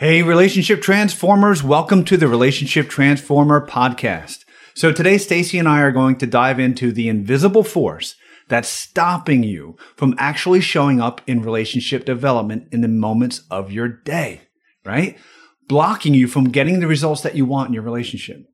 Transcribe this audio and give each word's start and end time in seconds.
Hey, 0.00 0.22
relationship 0.22 0.80
transformers, 0.80 1.64
welcome 1.64 2.04
to 2.04 2.16
the 2.16 2.28
Relationship 2.28 2.88
Transformer 2.88 3.66
podcast. 3.66 4.44
So 4.72 4.92
today, 4.92 5.18
Stacy 5.18 5.58
and 5.58 5.68
I 5.68 5.80
are 5.80 5.90
going 5.90 6.14
to 6.18 6.26
dive 6.28 6.60
into 6.60 6.92
the 6.92 7.08
invisible 7.08 7.64
force 7.64 8.14
that's 8.46 8.68
stopping 8.68 9.42
you 9.42 9.76
from 9.96 10.14
actually 10.16 10.60
showing 10.60 11.00
up 11.00 11.20
in 11.26 11.42
relationship 11.42 12.04
development 12.04 12.68
in 12.70 12.80
the 12.80 12.86
moments 12.86 13.42
of 13.50 13.72
your 13.72 13.88
day, 13.88 14.42
right? 14.84 15.18
Blocking 15.66 16.14
you 16.14 16.28
from 16.28 16.50
getting 16.50 16.78
the 16.78 16.86
results 16.86 17.22
that 17.22 17.34
you 17.34 17.44
want 17.44 17.66
in 17.66 17.74
your 17.74 17.82
relationship. 17.82 18.48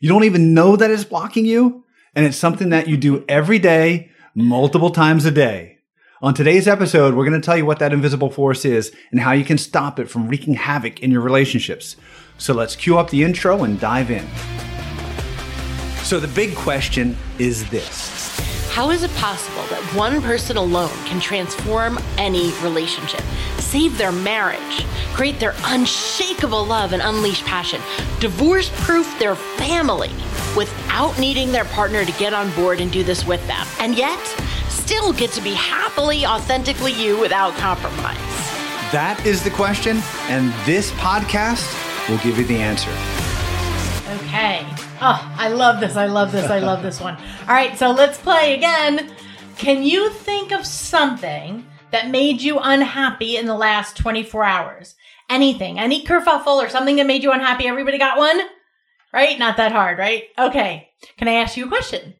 You 0.00 0.08
don't 0.08 0.24
even 0.24 0.54
know 0.54 0.76
that 0.76 0.90
it's 0.90 1.04
blocking 1.04 1.44
you, 1.44 1.84
and 2.14 2.24
it's 2.24 2.38
something 2.38 2.70
that 2.70 2.88
you 2.88 2.96
do 2.96 3.22
every 3.28 3.58
day, 3.58 4.12
multiple 4.34 4.88
times 4.88 5.26
a 5.26 5.30
day. 5.30 5.75
On 6.22 6.32
today's 6.32 6.66
episode, 6.66 7.12
we're 7.12 7.28
going 7.28 7.38
to 7.38 7.44
tell 7.44 7.58
you 7.58 7.66
what 7.66 7.78
that 7.80 7.92
invisible 7.92 8.30
force 8.30 8.64
is 8.64 8.90
and 9.10 9.20
how 9.20 9.32
you 9.32 9.44
can 9.44 9.58
stop 9.58 9.98
it 9.98 10.08
from 10.08 10.28
wreaking 10.28 10.54
havoc 10.54 11.00
in 11.00 11.10
your 11.10 11.20
relationships. 11.20 11.94
So 12.38 12.54
let's 12.54 12.74
cue 12.74 12.96
up 12.96 13.10
the 13.10 13.22
intro 13.22 13.64
and 13.64 13.78
dive 13.78 14.10
in. 14.10 14.26
So, 16.04 16.18
the 16.18 16.28
big 16.28 16.54
question 16.54 17.18
is 17.38 17.68
this 17.68 18.38
How 18.70 18.88
is 18.88 19.02
it 19.02 19.14
possible 19.16 19.62
that 19.64 19.82
one 19.94 20.22
person 20.22 20.56
alone 20.56 20.96
can 21.04 21.20
transform 21.20 21.98
any 22.16 22.50
relationship, 22.62 23.20
save 23.58 23.98
their 23.98 24.12
marriage, 24.12 24.86
create 25.12 25.38
their 25.38 25.54
unshakable 25.64 26.64
love 26.64 26.94
and 26.94 27.02
unleash 27.02 27.42
passion, 27.44 27.82
divorce 28.20 28.70
proof 28.84 29.18
their 29.18 29.34
family 29.34 30.12
without 30.56 31.18
needing 31.18 31.52
their 31.52 31.66
partner 31.66 32.06
to 32.06 32.12
get 32.12 32.32
on 32.32 32.50
board 32.52 32.80
and 32.80 32.90
do 32.90 33.04
this 33.04 33.26
with 33.26 33.46
them? 33.46 33.66
And 33.80 33.98
yet, 33.98 34.18
still 34.86 35.12
get 35.12 35.32
to 35.32 35.40
be 35.40 35.52
happily, 35.52 36.24
authentically 36.24 36.92
you 36.92 37.18
without 37.18 37.52
compromise? 37.54 38.16
That 38.92 39.20
is 39.26 39.42
the 39.42 39.50
question, 39.50 39.98
and 40.28 40.52
this 40.64 40.92
podcast 40.92 41.66
will 42.08 42.18
give 42.18 42.38
you 42.38 42.44
the 42.44 42.58
answer. 42.58 42.92
Okay. 44.22 44.64
Oh, 45.00 45.34
I 45.36 45.48
love 45.48 45.80
this. 45.80 45.96
I 45.96 46.06
love 46.06 46.30
this. 46.30 46.48
I 46.48 46.60
love 46.60 46.84
this 46.84 47.00
one. 47.00 47.16
All 47.16 47.48
right, 47.48 47.76
so 47.76 47.90
let's 47.90 48.16
play 48.16 48.54
again. 48.54 49.10
Can 49.58 49.82
you 49.82 50.10
think 50.10 50.52
of 50.52 50.64
something 50.64 51.66
that 51.90 52.08
made 52.08 52.40
you 52.40 52.60
unhappy 52.60 53.36
in 53.36 53.46
the 53.46 53.56
last 53.56 53.96
24 53.96 54.44
hours? 54.44 54.94
Anything, 55.28 55.80
any 55.80 56.04
kerfuffle 56.06 56.62
or 56.64 56.68
something 56.68 56.94
that 56.96 57.08
made 57.08 57.24
you 57.24 57.32
unhappy? 57.32 57.66
Everybody 57.66 57.98
got 57.98 58.18
one? 58.18 58.38
Right? 59.12 59.36
Not 59.36 59.56
that 59.56 59.72
hard, 59.72 59.98
right? 59.98 60.24
Okay. 60.38 60.90
Can 61.16 61.26
I 61.26 61.32
ask 61.32 61.56
you 61.56 61.66
a 61.66 61.68
question? 61.68 62.14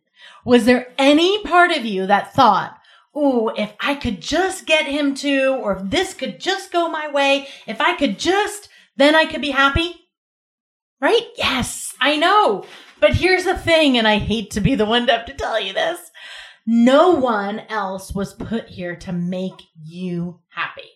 Was 0.46 0.64
there 0.64 0.94
any 0.96 1.42
part 1.42 1.72
of 1.72 1.84
you 1.84 2.06
that 2.06 2.32
thought, 2.32 2.78
ooh, 3.16 3.50
if 3.56 3.74
I 3.80 3.96
could 3.96 4.20
just 4.20 4.64
get 4.64 4.86
him 4.86 5.12
to, 5.16 5.56
or 5.56 5.76
if 5.76 5.90
this 5.90 6.14
could 6.14 6.38
just 6.38 6.70
go 6.70 6.88
my 6.88 7.10
way, 7.10 7.48
if 7.66 7.80
I 7.80 7.96
could 7.96 8.16
just, 8.16 8.68
then 8.96 9.16
I 9.16 9.26
could 9.26 9.40
be 9.40 9.50
happy? 9.50 10.06
Right? 11.00 11.26
Yes, 11.36 11.92
I 12.00 12.16
know. 12.16 12.64
But 13.00 13.16
here's 13.16 13.42
the 13.42 13.58
thing, 13.58 13.98
and 13.98 14.06
I 14.06 14.18
hate 14.18 14.52
to 14.52 14.60
be 14.60 14.76
the 14.76 14.86
one 14.86 15.08
to 15.08 15.12
have 15.14 15.26
to 15.26 15.34
tell 15.34 15.60
you 15.60 15.72
this. 15.72 15.98
No 16.64 17.10
one 17.10 17.62
else 17.68 18.14
was 18.14 18.32
put 18.32 18.68
here 18.68 18.94
to 18.94 19.12
make 19.12 19.64
you 19.82 20.38
happy. 20.50 20.88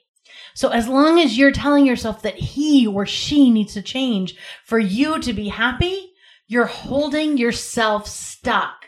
So 0.55 0.69
as 0.69 0.87
long 0.87 1.19
as 1.19 1.37
you're 1.37 1.51
telling 1.51 1.87
yourself 1.87 2.23
that 2.23 2.37
he 2.37 2.87
or 2.87 3.05
she 3.05 3.51
needs 3.51 3.75
to 3.75 3.83
change 3.83 4.37
for 4.65 4.79
you 4.79 5.19
to 5.19 5.33
be 5.33 5.49
happy, 5.49 6.13
you're 6.47 6.67
holding 6.67 7.37
yourself 7.37 8.07
stuck. 8.07 8.80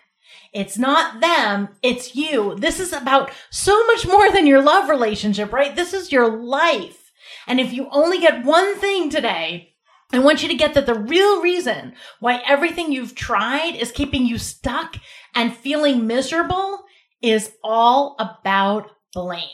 It's 0.52 0.76
not 0.76 1.20
them, 1.20 1.70
it's 1.82 2.14
you. 2.14 2.54
This 2.56 2.78
is 2.78 2.92
about 2.92 3.30
so 3.50 3.86
much 3.86 4.06
more 4.06 4.30
than 4.30 4.46
your 4.46 4.62
love 4.62 4.90
relationship, 4.90 5.52
right? 5.52 5.74
This 5.74 5.94
is 5.94 6.12
your 6.12 6.28
life. 6.28 7.10
And 7.46 7.58
if 7.58 7.72
you 7.72 7.88
only 7.90 8.18
get 8.18 8.44
one 8.44 8.76
thing 8.76 9.08
today, 9.08 9.72
I 10.12 10.18
want 10.18 10.42
you 10.42 10.48
to 10.48 10.54
get 10.54 10.74
that 10.74 10.84
the 10.84 10.94
real 10.94 11.40
reason 11.40 11.94
why 12.20 12.42
everything 12.46 12.92
you've 12.92 13.14
tried 13.14 13.76
is 13.76 13.90
keeping 13.90 14.26
you 14.26 14.36
stuck 14.36 14.96
and 15.34 15.56
feeling 15.56 16.06
miserable 16.06 16.84
is 17.22 17.52
all 17.64 18.14
about 18.18 18.90
blame. 19.14 19.48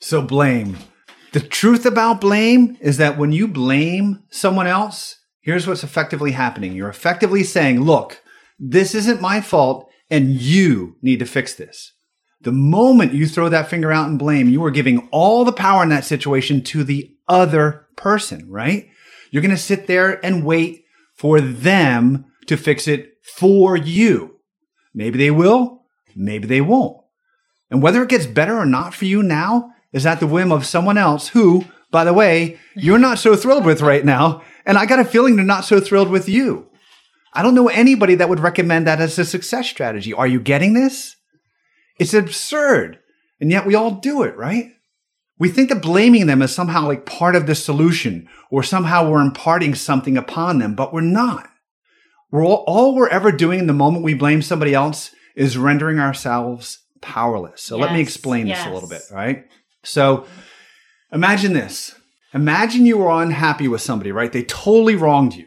So, 0.00 0.22
blame. 0.22 0.76
The 1.32 1.40
truth 1.40 1.84
about 1.84 2.20
blame 2.20 2.78
is 2.80 2.96
that 2.98 3.18
when 3.18 3.32
you 3.32 3.48
blame 3.48 4.22
someone 4.30 4.68
else, 4.68 5.18
here's 5.40 5.66
what's 5.66 5.82
effectively 5.82 6.32
happening. 6.32 6.74
You're 6.74 6.88
effectively 6.88 7.42
saying, 7.42 7.80
look, 7.80 8.22
this 8.58 8.94
isn't 8.94 9.20
my 9.20 9.40
fault 9.40 9.87
and 10.10 10.30
you 10.40 10.96
need 11.02 11.18
to 11.18 11.26
fix 11.26 11.54
this. 11.54 11.92
The 12.40 12.52
moment 12.52 13.14
you 13.14 13.26
throw 13.26 13.48
that 13.48 13.68
finger 13.68 13.90
out 13.92 14.08
and 14.08 14.18
blame, 14.18 14.48
you 14.48 14.64
are 14.64 14.70
giving 14.70 15.08
all 15.10 15.44
the 15.44 15.52
power 15.52 15.82
in 15.82 15.88
that 15.88 16.04
situation 16.04 16.62
to 16.64 16.84
the 16.84 17.14
other 17.28 17.86
person, 17.96 18.48
right? 18.48 18.88
You're 19.30 19.42
going 19.42 19.50
to 19.50 19.56
sit 19.56 19.86
there 19.86 20.24
and 20.24 20.44
wait 20.44 20.84
for 21.14 21.40
them 21.40 22.26
to 22.46 22.56
fix 22.56 22.86
it 22.86 23.14
for 23.22 23.76
you. 23.76 24.36
Maybe 24.94 25.18
they 25.18 25.30
will, 25.30 25.84
maybe 26.14 26.46
they 26.46 26.60
won't. 26.60 26.98
And 27.70 27.82
whether 27.82 28.02
it 28.02 28.08
gets 28.08 28.26
better 28.26 28.56
or 28.56 28.66
not 28.66 28.94
for 28.94 29.04
you 29.04 29.22
now 29.22 29.72
is 29.92 30.06
at 30.06 30.20
the 30.20 30.26
whim 30.26 30.52
of 30.52 30.64
someone 30.64 30.96
else 30.96 31.28
who, 31.28 31.64
by 31.90 32.04
the 32.04 32.14
way, 32.14 32.58
you're 32.74 32.98
not 32.98 33.18
so 33.18 33.36
thrilled 33.36 33.66
with 33.66 33.80
right 33.80 34.04
now. 34.04 34.42
And 34.64 34.78
I 34.78 34.86
got 34.86 35.00
a 35.00 35.04
feeling 35.04 35.36
they're 35.36 35.44
not 35.44 35.64
so 35.64 35.80
thrilled 35.80 36.08
with 36.08 36.28
you. 36.28 36.68
I 37.32 37.42
don't 37.42 37.54
know 37.54 37.68
anybody 37.68 38.14
that 38.16 38.28
would 38.28 38.40
recommend 38.40 38.86
that 38.86 39.00
as 39.00 39.18
a 39.18 39.24
success 39.24 39.68
strategy. 39.68 40.12
Are 40.12 40.26
you 40.26 40.40
getting 40.40 40.74
this? 40.74 41.16
It's 41.98 42.14
absurd. 42.14 42.98
And 43.40 43.50
yet 43.50 43.66
we 43.66 43.74
all 43.74 43.92
do 43.92 44.22
it, 44.22 44.36
right? 44.36 44.72
We 45.38 45.48
think 45.48 45.68
that 45.68 45.82
blaming 45.82 46.26
them 46.26 46.42
is 46.42 46.54
somehow 46.54 46.86
like 46.86 47.06
part 47.06 47.36
of 47.36 47.46
the 47.46 47.54
solution 47.54 48.28
or 48.50 48.62
somehow 48.62 49.08
we're 49.08 49.20
imparting 49.20 49.74
something 49.74 50.16
upon 50.16 50.58
them, 50.58 50.74
but 50.74 50.92
we're 50.92 51.00
not. 51.00 51.48
We're 52.30 52.44
all, 52.44 52.64
all 52.66 52.94
we're 52.94 53.08
ever 53.08 53.30
doing 53.30 53.60
in 53.60 53.66
the 53.66 53.72
moment 53.72 54.04
we 54.04 54.14
blame 54.14 54.42
somebody 54.42 54.74
else 54.74 55.12
is 55.36 55.56
rendering 55.56 56.00
ourselves 56.00 56.78
powerless. 57.00 57.62
So 57.62 57.76
yes, 57.76 57.82
let 57.82 57.92
me 57.92 58.00
explain 58.00 58.46
yes. 58.46 58.58
this 58.58 58.66
a 58.66 58.74
little 58.74 58.88
bit, 58.88 59.02
right? 59.12 59.44
So 59.84 60.26
imagine 61.12 61.52
this. 61.52 61.94
Imagine 62.34 62.84
you 62.84 62.98
were 62.98 63.22
unhappy 63.22 63.68
with 63.68 63.80
somebody, 63.80 64.12
right? 64.12 64.32
They 64.32 64.42
totally 64.42 64.96
wronged 64.96 65.34
you 65.34 65.46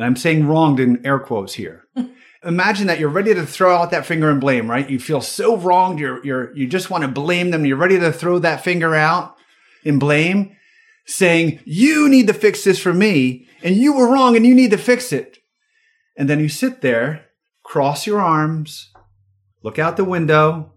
and 0.00 0.06
I'm 0.06 0.16
saying 0.16 0.48
wronged 0.48 0.80
in 0.80 1.04
air 1.04 1.18
quotes 1.18 1.52
here. 1.52 1.84
Imagine 2.42 2.86
that 2.86 2.98
you're 2.98 3.10
ready 3.10 3.34
to 3.34 3.44
throw 3.44 3.76
out 3.76 3.90
that 3.90 4.06
finger 4.06 4.30
and 4.30 4.40
blame, 4.40 4.70
right? 4.70 4.88
You 4.88 4.98
feel 4.98 5.20
so 5.20 5.58
wronged, 5.58 6.00
you're 6.00 6.24
you're 6.24 6.56
you 6.56 6.66
just 6.66 6.88
want 6.88 7.02
to 7.02 7.08
blame 7.08 7.50
them, 7.50 7.66
you're 7.66 7.76
ready 7.76 8.00
to 8.00 8.10
throw 8.10 8.38
that 8.38 8.64
finger 8.64 8.94
out 8.94 9.36
and 9.84 10.00
blame, 10.00 10.56
saying, 11.04 11.60
"You 11.66 12.08
need 12.08 12.28
to 12.28 12.32
fix 12.32 12.64
this 12.64 12.78
for 12.78 12.94
me, 12.94 13.46
and 13.62 13.76
you 13.76 13.92
were 13.92 14.10
wrong 14.10 14.36
and 14.36 14.46
you 14.46 14.54
need 14.54 14.70
to 14.70 14.78
fix 14.78 15.12
it." 15.12 15.36
And 16.16 16.30
then 16.30 16.40
you 16.40 16.48
sit 16.48 16.80
there, 16.80 17.26
cross 17.62 18.06
your 18.06 18.22
arms, 18.22 18.90
look 19.62 19.78
out 19.78 19.98
the 19.98 20.04
window, 20.04 20.72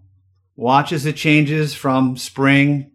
watch 0.57 0.91
as 0.91 1.05
it 1.05 1.15
changes 1.15 1.73
from 1.73 2.17
spring 2.17 2.91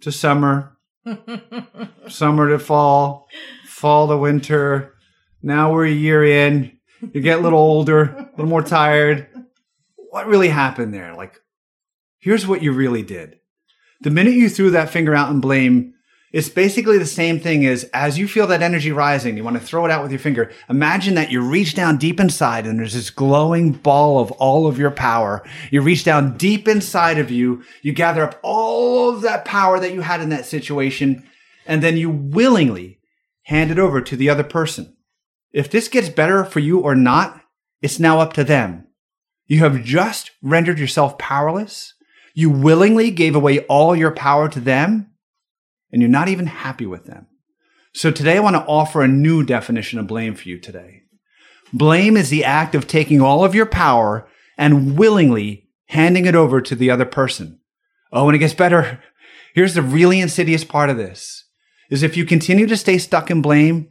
to 0.00 0.10
summer, 0.10 0.78
summer 2.08 2.48
to 2.48 2.58
fall, 2.58 3.28
fall 3.66 4.08
to 4.08 4.16
winter, 4.16 4.94
now 5.42 5.72
we're 5.72 5.86
a 5.86 5.90
year 5.90 6.24
in. 6.24 6.78
You 7.12 7.20
get 7.20 7.38
a 7.38 7.42
little 7.42 7.58
older, 7.58 8.02
a 8.02 8.30
little 8.36 8.46
more 8.46 8.62
tired. 8.62 9.28
What 10.10 10.26
really 10.26 10.48
happened 10.48 10.92
there? 10.92 11.14
Like, 11.14 11.40
here's 12.18 12.46
what 12.46 12.62
you 12.62 12.72
really 12.72 13.02
did. 13.02 13.38
The 14.00 14.10
minute 14.10 14.34
you 14.34 14.48
threw 14.48 14.70
that 14.72 14.90
finger 14.90 15.14
out 15.14 15.30
and 15.30 15.42
blame, 15.42 15.94
it's 16.32 16.48
basically 16.48 16.98
the 16.98 17.06
same 17.06 17.40
thing 17.40 17.64
as 17.64 17.84
as 17.94 18.18
you 18.18 18.28
feel 18.28 18.46
that 18.48 18.62
energy 18.62 18.92
rising, 18.92 19.36
you 19.36 19.44
want 19.44 19.58
to 19.58 19.64
throw 19.64 19.84
it 19.86 19.90
out 19.90 20.02
with 20.02 20.12
your 20.12 20.18
finger. 20.18 20.50
Imagine 20.68 21.14
that 21.14 21.30
you 21.30 21.40
reach 21.40 21.74
down 21.74 21.96
deep 21.96 22.20
inside 22.20 22.66
and 22.66 22.78
there's 22.78 22.92
this 22.92 23.10
glowing 23.10 23.72
ball 23.72 24.18
of 24.18 24.30
all 24.32 24.66
of 24.66 24.78
your 24.78 24.90
power. 24.90 25.42
You 25.70 25.80
reach 25.80 26.04
down 26.04 26.36
deep 26.36 26.68
inside 26.68 27.18
of 27.18 27.30
you, 27.30 27.62
you 27.82 27.92
gather 27.92 28.22
up 28.22 28.38
all 28.42 29.08
of 29.08 29.22
that 29.22 29.44
power 29.46 29.80
that 29.80 29.94
you 29.94 30.02
had 30.02 30.20
in 30.20 30.28
that 30.28 30.46
situation, 30.46 31.26
and 31.66 31.82
then 31.82 31.96
you 31.96 32.10
willingly 32.10 32.98
hand 33.44 33.70
it 33.70 33.78
over 33.78 34.02
to 34.02 34.16
the 34.16 34.28
other 34.28 34.44
person. 34.44 34.94
If 35.52 35.70
this 35.70 35.88
gets 35.88 36.08
better 36.08 36.44
for 36.44 36.60
you 36.60 36.80
or 36.80 36.94
not, 36.94 37.40
it's 37.80 37.98
now 37.98 38.20
up 38.20 38.32
to 38.34 38.44
them. 38.44 38.86
You 39.46 39.60
have 39.60 39.82
just 39.82 40.32
rendered 40.42 40.78
yourself 40.78 41.16
powerless. 41.16 41.94
You 42.34 42.50
willingly 42.50 43.10
gave 43.10 43.34
away 43.34 43.60
all 43.60 43.96
your 43.96 44.10
power 44.10 44.48
to 44.48 44.60
them, 44.60 45.12
and 45.90 46.02
you're 46.02 46.10
not 46.10 46.28
even 46.28 46.46
happy 46.46 46.86
with 46.86 47.06
them. 47.06 47.26
So 47.94 48.10
today 48.10 48.36
I 48.36 48.40
want 48.40 48.56
to 48.56 48.64
offer 48.66 49.02
a 49.02 49.08
new 49.08 49.42
definition 49.42 49.98
of 49.98 50.06
blame 50.06 50.34
for 50.34 50.48
you 50.48 50.60
today. 50.60 51.02
Blame 51.72 52.16
is 52.16 52.30
the 52.30 52.44
act 52.44 52.74
of 52.74 52.86
taking 52.86 53.20
all 53.20 53.44
of 53.44 53.54
your 53.54 53.66
power 53.66 54.28
and 54.56 54.98
willingly 54.98 55.68
handing 55.86 56.26
it 56.26 56.34
over 56.34 56.60
to 56.60 56.74
the 56.74 56.90
other 56.90 57.06
person. 57.06 57.60
Oh, 58.12 58.28
and 58.28 58.36
it 58.36 58.38
gets 58.38 58.54
better. 58.54 59.02
Here's 59.54 59.74
the 59.74 59.82
really 59.82 60.20
insidious 60.20 60.64
part 60.64 60.90
of 60.90 60.96
this 60.96 61.44
is 61.90 62.02
if 62.02 62.16
you 62.16 62.26
continue 62.26 62.66
to 62.66 62.76
stay 62.76 62.98
stuck 62.98 63.30
in 63.30 63.40
blame, 63.40 63.88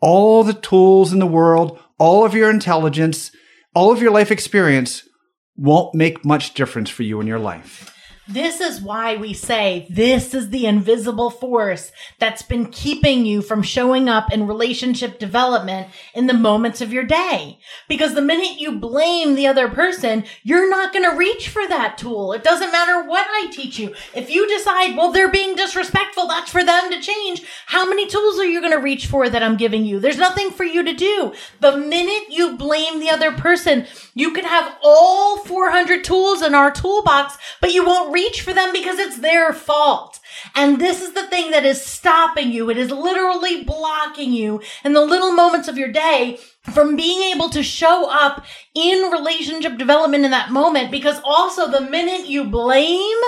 all 0.00 0.44
the 0.44 0.54
tools 0.54 1.12
in 1.12 1.18
the 1.18 1.26
world, 1.26 1.78
all 1.98 2.24
of 2.24 2.34
your 2.34 2.50
intelligence, 2.50 3.30
all 3.74 3.92
of 3.92 4.00
your 4.00 4.10
life 4.10 4.30
experience 4.30 5.08
won't 5.56 5.94
make 5.94 6.24
much 6.24 6.54
difference 6.54 6.90
for 6.90 7.02
you 7.02 7.20
in 7.20 7.26
your 7.26 7.38
life. 7.38 7.95
This 8.28 8.60
is 8.60 8.80
why 8.80 9.14
we 9.14 9.32
say 9.34 9.86
this 9.88 10.34
is 10.34 10.50
the 10.50 10.66
invisible 10.66 11.30
force 11.30 11.92
that's 12.18 12.42
been 12.42 12.66
keeping 12.72 13.24
you 13.24 13.40
from 13.40 13.62
showing 13.62 14.08
up 14.08 14.32
in 14.32 14.48
relationship 14.48 15.20
development 15.20 15.88
in 16.12 16.26
the 16.26 16.34
moments 16.34 16.80
of 16.80 16.92
your 16.92 17.04
day. 17.04 17.60
Because 17.88 18.14
the 18.14 18.22
minute 18.22 18.58
you 18.60 18.80
blame 18.80 19.36
the 19.36 19.46
other 19.46 19.68
person, 19.68 20.24
you're 20.42 20.68
not 20.68 20.92
going 20.92 21.08
to 21.08 21.16
reach 21.16 21.48
for 21.48 21.68
that 21.68 21.98
tool. 21.98 22.32
It 22.32 22.42
doesn't 22.42 22.72
matter 22.72 23.08
what 23.08 23.28
I 23.30 23.48
teach 23.52 23.78
you. 23.78 23.94
If 24.12 24.28
you 24.28 24.48
decide, 24.48 24.96
well, 24.96 25.12
they're 25.12 25.30
being 25.30 25.54
disrespectful, 25.54 26.26
that's 26.26 26.50
for 26.50 26.64
them 26.64 26.90
to 26.90 27.00
change. 27.00 27.44
How 27.66 27.88
many 27.88 28.08
tools 28.08 28.40
are 28.40 28.44
you 28.44 28.60
going 28.60 28.72
to 28.72 28.78
reach 28.78 29.06
for 29.06 29.28
that 29.28 29.42
I'm 29.44 29.56
giving 29.56 29.84
you? 29.84 30.00
There's 30.00 30.18
nothing 30.18 30.50
for 30.50 30.64
you 30.64 30.82
to 30.82 30.92
do. 30.92 31.32
The 31.60 31.76
minute 31.76 32.24
you 32.30 32.56
blame 32.56 32.98
the 32.98 33.10
other 33.10 33.30
person, 33.30 33.86
you 34.14 34.32
can 34.32 34.44
have 34.44 34.76
all 34.82 35.38
400 35.38 36.02
tools 36.02 36.42
in 36.42 36.56
our 36.56 36.72
toolbox, 36.72 37.38
but 37.60 37.72
you 37.72 37.86
won't 37.86 38.15
reach 38.16 38.40
for 38.40 38.54
them 38.54 38.72
because 38.72 38.98
it's 38.98 39.18
their 39.18 39.52
fault. 39.52 40.20
And 40.54 40.80
this 40.80 41.02
is 41.02 41.12
the 41.12 41.26
thing 41.26 41.50
that 41.50 41.66
is 41.66 41.84
stopping 41.84 42.50
you. 42.50 42.70
It 42.70 42.78
is 42.78 42.90
literally 42.90 43.62
blocking 43.62 44.32
you 44.32 44.62
in 44.84 44.94
the 44.94 45.04
little 45.04 45.32
moments 45.32 45.68
of 45.68 45.76
your 45.76 45.92
day 45.92 46.38
from 46.62 46.96
being 46.96 47.20
able 47.34 47.50
to 47.50 47.62
show 47.62 48.08
up 48.10 48.46
in 48.74 49.10
relationship 49.10 49.76
development 49.76 50.24
in 50.24 50.30
that 50.30 50.50
moment. 50.50 50.90
Because 50.90 51.20
also 51.24 51.70
the 51.70 51.82
minute 51.82 52.26
you 52.26 52.44
blame, 52.44 53.20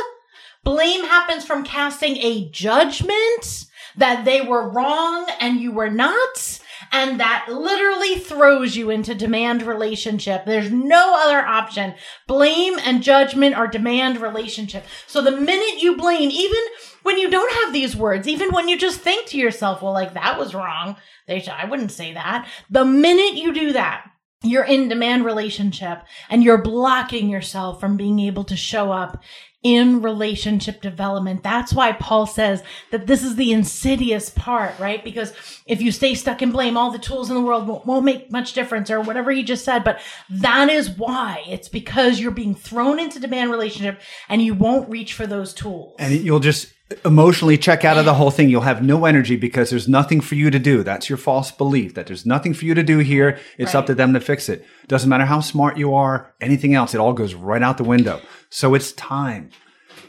blame 0.64 1.04
happens 1.04 1.44
from 1.44 1.64
casting 1.64 2.16
a 2.16 2.48
judgment 2.48 3.66
that 3.98 4.24
they 4.24 4.40
were 4.40 4.70
wrong 4.70 5.26
and 5.38 5.60
you 5.60 5.70
were 5.70 5.90
not 5.90 6.60
and 6.92 7.20
that 7.20 7.46
literally 7.48 8.16
throws 8.16 8.76
you 8.76 8.90
into 8.90 9.14
demand 9.14 9.62
relationship. 9.62 10.44
There's 10.44 10.70
no 10.70 11.16
other 11.18 11.38
option. 11.38 11.94
Blame 12.26 12.78
and 12.78 13.02
judgment 13.02 13.54
are 13.54 13.66
demand 13.66 14.20
relationship. 14.20 14.84
So 15.06 15.22
the 15.22 15.32
minute 15.32 15.82
you 15.82 15.96
blame, 15.96 16.30
even 16.30 16.60
when 17.02 17.18
you 17.18 17.30
don't 17.30 17.52
have 17.64 17.72
these 17.72 17.96
words, 17.96 18.28
even 18.28 18.50
when 18.50 18.68
you 18.68 18.78
just 18.78 19.00
think 19.00 19.26
to 19.28 19.38
yourself, 19.38 19.82
well, 19.82 19.92
like 19.92 20.14
that 20.14 20.38
was 20.38 20.54
wrong. 20.54 20.96
They 21.26 21.46
I 21.46 21.66
wouldn't 21.66 21.92
say 21.92 22.14
that. 22.14 22.48
The 22.70 22.84
minute 22.84 23.34
you 23.34 23.52
do 23.52 23.72
that, 23.72 24.07
you're 24.42 24.64
in 24.64 24.88
demand 24.88 25.24
relationship 25.24 26.02
and 26.30 26.44
you're 26.44 26.62
blocking 26.62 27.28
yourself 27.28 27.80
from 27.80 27.96
being 27.96 28.20
able 28.20 28.44
to 28.44 28.56
show 28.56 28.92
up 28.92 29.22
in 29.64 30.00
relationship 30.02 30.80
development. 30.80 31.42
That's 31.42 31.72
why 31.72 31.92
Paul 31.92 32.26
says 32.26 32.62
that 32.92 33.08
this 33.08 33.24
is 33.24 33.34
the 33.34 33.52
insidious 33.52 34.30
part, 34.30 34.78
right? 34.78 35.02
Because 35.02 35.32
if 35.66 35.82
you 35.82 35.90
stay 35.90 36.14
stuck 36.14 36.42
in 36.42 36.52
blame, 36.52 36.76
all 36.76 36.92
the 36.92 36.98
tools 36.98 37.28
in 37.28 37.34
the 37.34 37.42
world 37.42 37.66
won't, 37.66 37.84
won't, 37.84 38.04
make 38.04 38.30
much 38.30 38.52
difference 38.52 38.88
or 38.90 39.00
whatever 39.00 39.32
he 39.32 39.42
just 39.42 39.64
said. 39.64 39.82
But 39.82 40.00
that 40.30 40.70
is 40.70 40.90
why 40.90 41.42
it's 41.48 41.68
because 41.68 42.20
you're 42.20 42.30
being 42.30 42.54
thrown 42.54 43.00
into 43.00 43.18
demand 43.18 43.50
relationship 43.50 44.00
and 44.28 44.40
you 44.40 44.54
won't 44.54 44.88
reach 44.88 45.14
for 45.14 45.26
those 45.26 45.52
tools. 45.52 45.96
And 45.98 46.14
you'll 46.14 46.38
just 46.38 46.72
emotionally 47.04 47.58
check 47.58 47.84
out 47.84 47.98
of 47.98 48.04
the 48.04 48.14
whole 48.14 48.30
thing. 48.30 48.48
You'll 48.48 48.62
have 48.62 48.82
no 48.82 49.04
energy 49.04 49.36
because 49.36 49.70
there's 49.70 49.88
nothing 49.88 50.20
for 50.20 50.34
you 50.34 50.50
to 50.50 50.58
do. 50.58 50.82
That's 50.82 51.08
your 51.08 51.18
false 51.18 51.50
belief 51.50 51.94
that 51.94 52.06
there's 52.06 52.24
nothing 52.24 52.54
for 52.54 52.64
you 52.64 52.74
to 52.74 52.82
do 52.82 52.98
here. 52.98 53.38
It's 53.58 53.74
right. 53.74 53.80
up 53.80 53.86
to 53.86 53.94
them 53.94 54.14
to 54.14 54.20
fix 54.20 54.48
it. 54.48 54.64
Doesn't 54.86 55.08
matter 55.08 55.26
how 55.26 55.40
smart 55.40 55.76
you 55.76 55.94
are, 55.94 56.34
anything 56.40 56.74
else, 56.74 56.94
it 56.94 57.00
all 57.00 57.12
goes 57.12 57.34
right 57.34 57.62
out 57.62 57.76
the 57.76 57.84
window. 57.84 58.20
So 58.50 58.74
it's 58.74 58.92
time. 58.92 59.50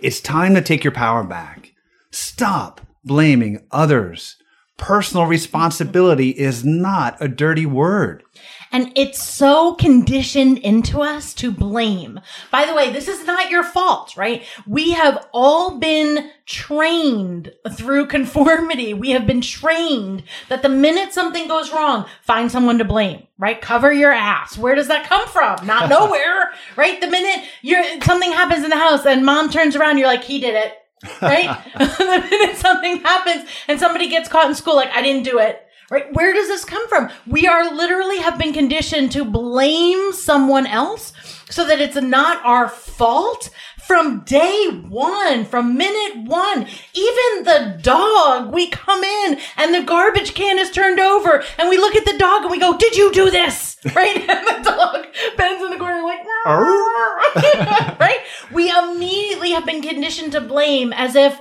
It's 0.01 0.21
time 0.21 0.55
to 0.55 0.61
take 0.61 0.83
your 0.83 0.93
power 0.93 1.23
back. 1.23 1.73
Stop 2.11 2.81
blaming 3.03 3.65
others. 3.71 4.37
Personal 4.79 5.25
responsibility 5.25 6.29
is 6.29 6.65
not 6.65 7.17
a 7.21 7.27
dirty 7.27 7.65
word. 7.65 8.23
And 8.71 8.91
it's 8.95 9.21
so 9.21 9.73
conditioned 9.73 10.59
into 10.59 11.01
us 11.01 11.33
to 11.35 11.51
blame. 11.51 12.19
By 12.51 12.65
the 12.65 12.75
way, 12.75 12.91
this 12.91 13.07
is 13.07 13.25
not 13.25 13.49
your 13.49 13.63
fault, 13.63 14.15
right? 14.15 14.43
We 14.67 14.91
have 14.91 15.27
all 15.33 15.79
been 15.79 16.29
trained 16.45 17.51
through 17.71 18.07
conformity. 18.07 18.93
We 18.93 19.09
have 19.11 19.25
been 19.25 19.41
trained 19.41 20.23
that 20.49 20.61
the 20.61 20.69
minute 20.69 21.13
something 21.13 21.47
goes 21.47 21.71
wrong, 21.71 22.05
find 22.21 22.51
someone 22.51 22.77
to 22.77 22.85
blame, 22.85 23.27
right? 23.39 23.59
Cover 23.59 23.91
your 23.91 24.11
ass. 24.11 24.57
Where 24.57 24.75
does 24.75 24.87
that 24.87 25.07
come 25.07 25.27
from? 25.27 25.65
Not 25.65 25.89
nowhere, 25.89 26.51
right? 26.75 27.01
The 27.01 27.07
minute 27.07 27.45
you're, 27.61 27.83
something 28.01 28.31
happens 28.31 28.63
in 28.63 28.69
the 28.69 28.77
house 28.77 29.05
and 29.05 29.25
mom 29.25 29.49
turns 29.49 29.75
around, 29.75 29.97
you're 29.97 30.07
like, 30.07 30.23
he 30.23 30.39
did 30.39 30.53
it. 30.55 30.73
Right? 31.21 31.63
the 31.77 32.27
minute 32.29 32.57
something 32.57 33.01
happens 33.01 33.49
and 33.67 33.79
somebody 33.79 34.09
gets 34.09 34.29
caught 34.29 34.47
in 34.47 34.55
school, 34.55 34.75
like, 34.75 34.91
I 34.91 35.01
didn't 35.01 35.23
do 35.23 35.39
it 35.39 35.65
right? 35.91 36.13
Where 36.13 36.33
does 36.33 36.47
this 36.47 36.65
come 36.65 36.87
from? 36.87 37.09
We 37.27 37.47
are 37.47 37.73
literally 37.73 38.19
have 38.19 38.37
been 38.37 38.53
conditioned 38.53 39.11
to 39.13 39.25
blame 39.25 40.13
someone 40.13 40.67
else 40.67 41.13
so 41.49 41.65
that 41.65 41.81
it's 41.81 41.95
not 41.95 42.43
our 42.45 42.69
fault 42.69 43.49
from 43.89 44.21
day 44.23 44.67
one, 44.87 45.45
from 45.45 45.75
minute 45.75 46.29
one. 46.29 46.67
Even 46.93 47.43
the 47.43 47.79
dog, 47.81 48.53
we 48.53 48.69
come 48.69 49.03
in 49.03 49.39
and 49.57 49.73
the 49.73 49.81
garbage 49.81 50.35
can 50.35 50.59
is 50.59 50.69
turned 50.69 50.99
over 50.99 51.43
and 51.57 51.69
we 51.69 51.77
look 51.77 51.95
at 51.95 52.05
the 52.05 52.17
dog 52.17 52.43
and 52.43 52.51
we 52.51 52.59
go, 52.59 52.77
Did 52.77 52.95
you 52.95 53.11
do 53.11 53.29
this? 53.29 53.77
Right? 53.95 54.17
and 54.29 54.45
the 54.45 54.69
dog 54.69 55.07
bends 55.37 55.63
in 55.63 55.71
the 55.71 55.77
corner 55.77 56.03
like, 56.03 56.19
right? 57.99 58.19
We 58.51 58.69
immediately 58.69 59.51
have 59.51 59.65
been 59.65 59.81
conditioned 59.81 60.33
to 60.33 60.41
blame 60.41 60.91
as 60.91 61.15
if 61.15 61.39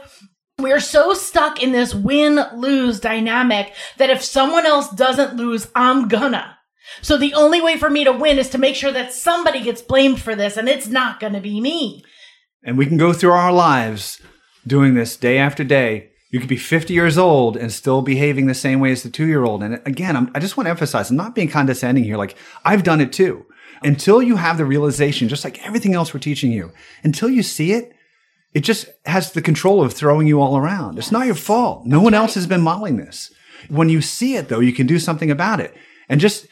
we're 0.58 0.80
so 0.80 1.14
stuck 1.14 1.62
in 1.62 1.72
this 1.72 1.94
win 1.94 2.40
lose 2.54 3.00
dynamic 3.00 3.74
that 3.96 4.10
if 4.10 4.22
someone 4.22 4.66
else 4.66 4.88
doesn't 4.90 5.36
lose, 5.36 5.68
I'm 5.74 6.08
gonna. 6.08 6.57
So 7.02 7.16
the 7.16 7.34
only 7.34 7.60
way 7.60 7.76
for 7.76 7.90
me 7.90 8.04
to 8.04 8.12
win 8.12 8.38
is 8.38 8.48
to 8.50 8.58
make 8.58 8.76
sure 8.76 8.92
that 8.92 9.12
somebody 9.12 9.62
gets 9.62 9.82
blamed 9.82 10.20
for 10.20 10.34
this 10.34 10.56
and 10.56 10.68
it's 10.68 10.88
not 10.88 11.20
gonna 11.20 11.40
be 11.40 11.60
me. 11.60 12.04
And 12.64 12.76
we 12.76 12.86
can 12.86 12.96
go 12.96 13.12
through 13.12 13.32
our 13.32 13.52
lives 13.52 14.20
doing 14.66 14.94
this 14.94 15.16
day 15.16 15.38
after 15.38 15.64
day. 15.64 16.10
You 16.30 16.40
could 16.40 16.48
be 16.48 16.56
50 16.56 16.92
years 16.92 17.16
old 17.16 17.56
and 17.56 17.72
still 17.72 18.02
behaving 18.02 18.46
the 18.46 18.54
same 18.54 18.80
way 18.80 18.92
as 18.92 19.02
the 19.02 19.10
two 19.10 19.26
year 19.26 19.44
old. 19.44 19.62
And 19.62 19.80
again, 19.86 20.16
I'm, 20.16 20.30
i 20.34 20.40
just 20.40 20.56
want 20.56 20.66
to 20.66 20.70
emphasize, 20.70 21.10
I'm 21.10 21.16
not 21.16 21.34
being 21.34 21.48
condescending 21.48 22.04
here. 22.04 22.16
Like 22.16 22.36
I've 22.64 22.82
done 22.82 23.00
it 23.00 23.12
too. 23.12 23.46
Until 23.82 24.20
you 24.20 24.36
have 24.36 24.58
the 24.58 24.64
realization, 24.64 25.28
just 25.28 25.44
like 25.44 25.64
everything 25.64 25.94
else 25.94 26.12
we're 26.12 26.20
teaching 26.20 26.50
you, 26.50 26.72
until 27.04 27.30
you 27.30 27.42
see 27.42 27.72
it, 27.72 27.92
it 28.54 28.60
just 28.60 28.88
has 29.06 29.32
the 29.32 29.42
control 29.42 29.82
of 29.82 29.92
throwing 29.92 30.26
you 30.26 30.40
all 30.40 30.56
around. 30.56 30.96
Yes. 30.96 31.06
It's 31.06 31.12
not 31.12 31.26
your 31.26 31.34
fault. 31.34 31.86
No 31.86 31.98
That's 31.98 32.04
one 32.04 32.12
right. 32.12 32.18
else 32.18 32.34
has 32.34 32.46
been 32.46 32.62
modeling 32.62 32.96
this. 32.96 33.32
When 33.68 33.88
you 33.88 34.00
see 34.00 34.36
it, 34.36 34.48
though, 34.48 34.60
you 34.60 34.72
can 34.72 34.86
do 34.86 34.98
something 34.98 35.30
about 35.30 35.60
it. 35.60 35.76
And 36.08 36.20
just 36.20 36.46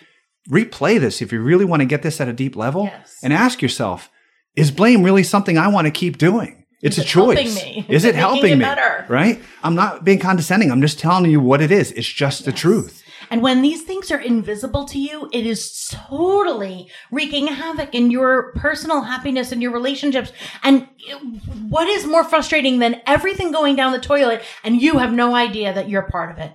replay 0.48 1.00
this 1.00 1.20
if 1.20 1.32
you 1.32 1.40
really 1.40 1.64
want 1.64 1.80
to 1.80 1.86
get 1.86 2.02
this 2.02 2.20
at 2.20 2.28
a 2.28 2.32
deep 2.32 2.56
level 2.56 2.84
yes. 2.84 3.18
and 3.22 3.32
ask 3.32 3.62
yourself, 3.62 4.10
is 4.54 4.70
blame 4.70 5.02
really 5.02 5.22
something 5.22 5.58
I 5.58 5.68
want 5.68 5.86
to 5.86 5.90
keep 5.90 6.18
doing? 6.18 6.64
It's 6.82 6.98
is 6.98 7.04
a 7.04 7.06
choice. 7.06 7.56
Is, 7.88 8.04
it, 8.04 8.14
helping 8.14 8.52
it 8.52 8.56
me? 8.56 8.64
Better? 8.64 9.06
Right? 9.08 9.42
I'm 9.62 9.74
not 9.74 10.04
being 10.04 10.18
condescending. 10.18 10.70
I'm 10.70 10.82
just 10.82 10.98
telling 10.98 11.30
you 11.30 11.40
what 11.40 11.60
it 11.60 11.70
is. 11.70 11.90
It's 11.92 12.06
just 12.06 12.40
yes. 12.40 12.46
the 12.46 12.52
truth. 12.52 13.02
And 13.30 13.42
when 13.42 13.62
these 13.62 13.82
things 13.82 14.10
are 14.10 14.20
invisible 14.20 14.84
to 14.86 14.98
you, 14.98 15.28
it 15.32 15.46
is 15.46 15.88
totally 15.90 16.88
wreaking 17.10 17.48
havoc 17.48 17.94
in 17.94 18.10
your 18.10 18.52
personal 18.52 19.02
happiness 19.02 19.50
and 19.50 19.60
your 19.60 19.72
relationships. 19.72 20.32
And 20.62 20.88
what 21.68 21.88
is 21.88 22.06
more 22.06 22.24
frustrating 22.24 22.78
than 22.78 23.02
everything 23.06 23.50
going 23.50 23.74
down 23.74 23.92
the 23.92 23.98
toilet 23.98 24.42
and 24.62 24.80
you 24.80 24.98
have 24.98 25.12
no 25.12 25.34
idea 25.34 25.72
that 25.74 25.88
you're 25.88 26.08
part 26.08 26.30
of 26.30 26.38
it? 26.38 26.52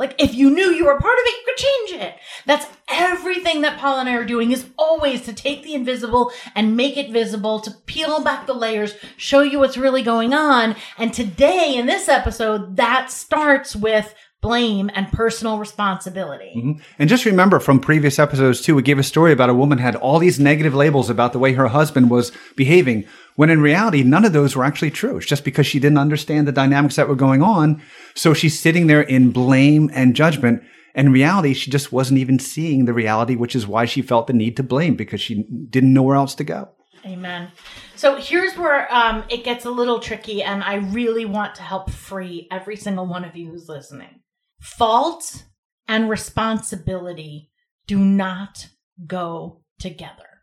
Like 0.00 0.14
if 0.18 0.34
you 0.34 0.50
knew 0.50 0.70
you 0.70 0.86
were 0.86 0.98
part 0.98 1.18
of 1.18 1.24
it, 1.26 1.34
you 1.36 1.42
could 1.44 1.56
change 1.58 2.02
it. 2.02 2.14
That's 2.46 2.66
everything 2.88 3.60
that 3.60 3.78
Paul 3.78 4.00
and 4.00 4.08
I 4.08 4.14
are 4.14 4.24
doing 4.24 4.50
is 4.50 4.64
always 4.78 5.20
to 5.26 5.34
take 5.34 5.62
the 5.62 5.74
invisible 5.74 6.32
and 6.54 6.74
make 6.74 6.96
it 6.96 7.10
visible, 7.10 7.60
to 7.60 7.70
peel 7.84 8.24
back 8.24 8.46
the 8.46 8.54
layers, 8.54 8.94
show 9.18 9.42
you 9.42 9.58
what's 9.58 9.76
really 9.76 10.02
going 10.02 10.32
on. 10.32 10.74
And 10.96 11.12
today 11.12 11.74
in 11.76 11.84
this 11.84 12.08
episode, 12.08 12.76
that 12.76 13.10
starts 13.10 13.76
with 13.76 14.14
blame 14.40 14.90
and 14.94 15.12
personal 15.12 15.58
responsibility. 15.58 16.52
Mm-hmm. 16.56 16.82
And 16.98 17.10
just 17.10 17.26
remember 17.26 17.60
from 17.60 17.78
previous 17.78 18.18
episodes 18.18 18.62
too, 18.62 18.74
we 18.74 18.82
gave 18.82 18.98
a 18.98 19.02
story 19.02 19.32
about 19.32 19.50
a 19.50 19.54
woman 19.54 19.78
had 19.78 19.96
all 19.96 20.18
these 20.18 20.40
negative 20.40 20.74
labels 20.74 21.10
about 21.10 21.32
the 21.34 21.38
way 21.38 21.52
her 21.52 21.68
husband 21.68 22.10
was 22.10 22.32
behaving, 22.56 23.04
when 23.40 23.48
in 23.48 23.62
reality, 23.62 24.02
none 24.02 24.26
of 24.26 24.34
those 24.34 24.54
were 24.54 24.64
actually 24.64 24.90
true. 24.90 25.16
It's 25.16 25.24
just 25.24 25.46
because 25.46 25.66
she 25.66 25.80
didn't 25.80 25.96
understand 25.96 26.46
the 26.46 26.52
dynamics 26.52 26.96
that 26.96 27.08
were 27.08 27.14
going 27.14 27.40
on. 27.40 27.82
So 28.14 28.34
she's 28.34 28.60
sitting 28.60 28.86
there 28.86 29.00
in 29.00 29.30
blame 29.30 29.90
and 29.94 30.14
judgment. 30.14 30.62
And 30.94 31.06
in 31.06 31.12
reality, 31.14 31.54
she 31.54 31.70
just 31.70 31.90
wasn't 31.90 32.18
even 32.18 32.38
seeing 32.38 32.84
the 32.84 32.92
reality, 32.92 33.36
which 33.36 33.56
is 33.56 33.66
why 33.66 33.86
she 33.86 34.02
felt 34.02 34.26
the 34.26 34.34
need 34.34 34.58
to 34.58 34.62
blame 34.62 34.94
because 34.94 35.22
she 35.22 35.46
didn't 35.70 35.94
know 35.94 36.02
where 36.02 36.16
else 36.16 36.34
to 36.34 36.44
go. 36.44 36.68
Amen. 37.06 37.50
So 37.96 38.16
here's 38.16 38.58
where 38.58 38.94
um, 38.94 39.24
it 39.30 39.42
gets 39.42 39.64
a 39.64 39.70
little 39.70 40.00
tricky, 40.00 40.42
and 40.42 40.62
I 40.62 40.74
really 40.74 41.24
want 41.24 41.54
to 41.54 41.62
help 41.62 41.88
free 41.88 42.46
every 42.50 42.76
single 42.76 43.06
one 43.06 43.24
of 43.24 43.36
you 43.36 43.48
who's 43.48 43.70
listening. 43.70 44.20
Fault 44.60 45.44
and 45.88 46.10
responsibility 46.10 47.48
do 47.86 47.98
not 47.98 48.68
go 49.06 49.62
together. 49.78 50.42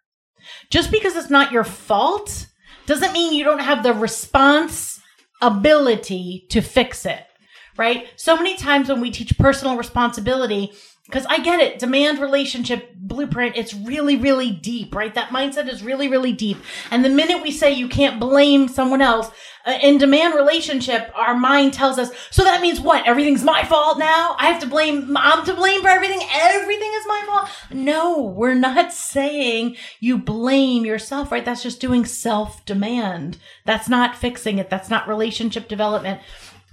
Just 0.72 0.90
because 0.90 1.16
it's 1.16 1.30
not 1.30 1.52
your 1.52 1.64
fault 1.64 2.48
doesn't 2.88 3.14
mean 3.14 3.34
you 3.34 3.44
don't 3.44 3.60
have 3.60 3.84
the 3.84 3.94
responsibility 3.94 6.48
to 6.50 6.62
fix 6.62 7.06
it, 7.06 7.24
right? 7.78 8.08
So 8.16 8.36
many 8.36 8.58
times 8.58 8.90
when 8.90 9.02
we 9.02 9.12
teach 9.12 9.38
personal 9.38 9.78
responsibility, 9.78 10.72
because 11.08 11.26
I 11.26 11.40
get 11.40 11.60
it. 11.60 11.80
Demand 11.80 12.20
relationship 12.20 12.94
blueprint, 12.96 13.56
it's 13.56 13.74
really, 13.74 14.18
really 14.18 14.52
deep, 14.52 14.94
right? 14.94 15.14
That 15.16 15.30
mindset 15.30 15.68
is 15.68 15.82
really, 15.82 16.08
really 16.08 16.34
deep. 16.34 16.58
And 16.92 17.04
the 17.04 17.10
minute 17.10 17.42
we 17.42 17.52
say 17.52 17.72
you 17.72 17.88
can't 17.88 18.20
blame 18.20 18.68
someone 18.68 19.02
else, 19.02 19.32
uh, 19.66 19.78
in 19.82 19.98
demand 19.98 20.34
relationship, 20.34 21.12
our 21.16 21.36
mind 21.36 21.74
tells 21.74 21.98
us, 21.98 22.12
so 22.30 22.44
that 22.44 22.62
means 22.62 22.80
what? 22.80 23.06
Everything's 23.06 23.44
my 23.44 23.64
fault 23.64 24.00
now? 24.00 24.36
I 24.38 24.48
have 24.48 24.62
to 24.62 24.68
blame, 24.68 25.16
I'm 25.18 25.46
to 25.46 25.54
blame 25.54 25.82
for 25.82 25.90
everything? 25.90 26.22
Everything 26.34 26.92
is 26.96 27.06
my 27.08 27.24
fault? 27.26 27.50
No, 27.72 28.22
we're 28.22 28.54
not 28.54 28.94
saying 29.14 29.76
you 30.00 30.18
blame 30.18 30.86
yourself, 30.86 31.32
right? 31.32 31.44
That's 31.44 31.64
just 31.64 31.82
doing 31.82 32.06
self 32.06 32.64
demand. 32.66 33.38
That's 33.66 33.90
not 33.90 34.16
fixing 34.16 34.58
it. 34.58 34.70
That's 34.70 34.90
not 34.90 35.08
relationship 35.08 35.68
development. 35.68 36.22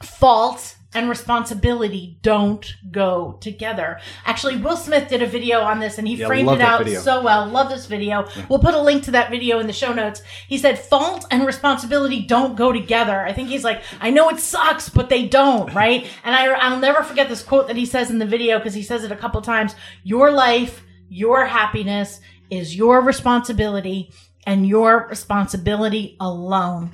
Fault 0.02 0.76
and 0.94 1.08
responsibility 1.08 2.18
don't 2.22 2.74
go 2.90 3.36
together. 3.40 3.98
Actually, 4.24 4.56
Will 4.56 4.76
Smith 4.76 5.08
did 5.08 5.22
a 5.22 5.26
video 5.26 5.60
on 5.60 5.80
this 5.80 5.98
and 5.98 6.06
he 6.06 6.14
Yeah, 6.14 6.26
framed 6.26 6.48
it 6.50 6.60
out 6.60 6.84
video. 6.84 7.00
so 7.00 7.22
well. 7.22 7.46
Love 7.46 7.68
this 7.68 7.86
video. 7.86 8.26
We'll 8.48 8.58
put 8.60 8.74
a 8.74 8.80
link 8.80 9.04
to 9.04 9.10
that 9.12 9.30
video 9.30 9.58
in 9.58 9.66
the 9.66 9.72
show 9.72 9.92
notes. 9.92 10.22
He 10.48 10.58
said 10.58 10.78
fault 10.78 11.26
and 11.30 11.46
responsibility 11.46 12.20
don't 12.22 12.56
go 12.56 12.72
together. 12.72 13.20
I 13.24 13.32
think 13.32 13.48
he's 13.48 13.64
like, 13.64 13.82
I 14.00 14.10
know 14.10 14.28
it 14.30 14.38
sucks, 14.40 14.88
but 14.88 15.08
they 15.08 15.26
don't, 15.26 15.72
right? 15.84 16.06
and 16.24 16.34
I, 16.34 16.46
I'll 16.52 16.78
never 16.80 17.02
forget 17.02 17.28
this 17.28 17.42
quote 17.42 17.66
that 17.68 17.76
he 17.76 17.86
says 17.86 18.10
in 18.10 18.18
the 18.18 18.26
video 18.26 18.58
because 18.58 18.74
he 18.74 18.82
says 18.82 19.04
it 19.04 19.12
a 19.12 19.16
couple 19.16 19.40
times. 19.42 19.74
Your 20.02 20.30
life, 20.30 20.82
your 21.08 21.46
happiness 21.46 22.20
is 22.50 22.76
your 22.76 23.00
responsibility 23.02 24.12
and 24.46 24.66
your 24.66 25.06
responsibility 25.08 26.16
alone. 26.20 26.92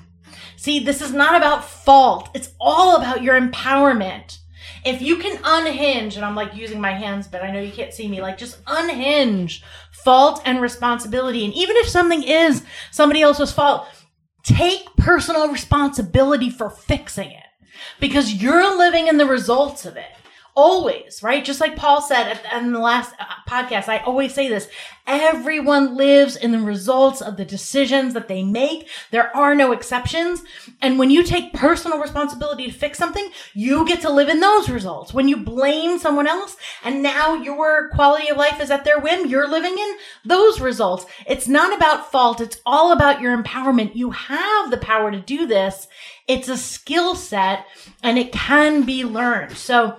See, 0.56 0.80
this 0.80 1.00
is 1.00 1.12
not 1.12 1.36
about 1.36 1.64
fault. 1.64 2.30
It's 2.34 2.52
all 2.60 2.96
about 2.96 3.22
your 3.22 3.40
empowerment. 3.40 4.38
If 4.84 5.02
you 5.02 5.16
can 5.16 5.38
unhinge, 5.44 6.16
and 6.16 6.24
I'm 6.24 6.34
like 6.34 6.54
using 6.54 6.80
my 6.80 6.92
hands, 6.92 7.26
but 7.26 7.42
I 7.42 7.50
know 7.50 7.60
you 7.60 7.72
can't 7.72 7.92
see 7.92 8.08
me, 8.08 8.20
like 8.20 8.38
just 8.38 8.58
unhinge 8.66 9.62
fault 9.92 10.40
and 10.44 10.60
responsibility. 10.60 11.44
And 11.44 11.54
even 11.54 11.76
if 11.76 11.88
something 11.88 12.22
is 12.22 12.64
somebody 12.90 13.22
else's 13.22 13.52
fault, 13.52 13.86
take 14.42 14.84
personal 14.96 15.48
responsibility 15.48 16.50
for 16.50 16.70
fixing 16.70 17.30
it 17.30 17.44
because 17.98 18.34
you're 18.34 18.76
living 18.76 19.06
in 19.06 19.18
the 19.18 19.26
results 19.26 19.84
of 19.84 19.96
it. 19.96 20.10
Always, 20.62 21.22
right? 21.22 21.42
Just 21.42 21.58
like 21.58 21.74
Paul 21.74 22.02
said 22.02 22.38
in 22.52 22.74
the 22.74 22.78
last 22.78 23.14
uh, 23.18 23.24
podcast, 23.48 23.88
I 23.88 24.00
always 24.00 24.34
say 24.34 24.46
this. 24.46 24.68
Everyone 25.06 25.96
lives 25.96 26.36
in 26.36 26.52
the 26.52 26.60
results 26.60 27.22
of 27.22 27.38
the 27.38 27.46
decisions 27.46 28.12
that 28.12 28.28
they 28.28 28.42
make. 28.42 28.86
There 29.10 29.34
are 29.34 29.54
no 29.54 29.72
exceptions. 29.72 30.44
And 30.82 30.98
when 30.98 31.08
you 31.08 31.24
take 31.24 31.54
personal 31.54 31.98
responsibility 31.98 32.66
to 32.66 32.72
fix 32.74 32.98
something, 32.98 33.26
you 33.54 33.86
get 33.86 34.02
to 34.02 34.12
live 34.12 34.28
in 34.28 34.40
those 34.40 34.68
results. 34.68 35.14
When 35.14 35.28
you 35.28 35.38
blame 35.38 35.98
someone 35.98 36.26
else 36.26 36.58
and 36.84 37.02
now 37.02 37.32
your 37.32 37.88
quality 37.88 38.28
of 38.28 38.36
life 38.36 38.60
is 38.60 38.70
at 38.70 38.84
their 38.84 39.00
whim, 39.00 39.28
you're 39.28 39.48
living 39.48 39.78
in 39.78 39.94
those 40.26 40.60
results. 40.60 41.06
It's 41.26 41.48
not 41.48 41.74
about 41.74 42.12
fault. 42.12 42.38
It's 42.38 42.60
all 42.66 42.92
about 42.92 43.22
your 43.22 43.34
empowerment. 43.34 43.96
You 43.96 44.10
have 44.10 44.70
the 44.70 44.76
power 44.76 45.10
to 45.10 45.20
do 45.20 45.46
this. 45.46 45.88
It's 46.28 46.50
a 46.50 46.58
skill 46.58 47.14
set 47.14 47.64
and 48.02 48.18
it 48.18 48.30
can 48.30 48.82
be 48.82 49.04
learned. 49.04 49.56
So 49.56 49.96